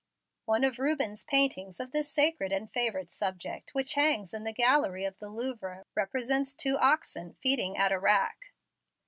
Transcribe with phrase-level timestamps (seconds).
[0.45, 5.05] One of Rubens' paintings of this sacred and favorite subject, which hangs in the gallery
[5.05, 8.51] of the Louvre, represents two oxen feeding at a rack."